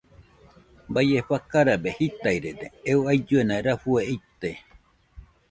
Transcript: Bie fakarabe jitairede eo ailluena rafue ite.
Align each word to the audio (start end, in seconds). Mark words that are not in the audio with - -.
Bie 0.93 1.21
fakarabe 1.27 1.93
jitairede 1.99 2.67
eo 2.91 3.01
ailluena 3.13 3.61
rafue 3.69 4.03
ite. 4.17 4.51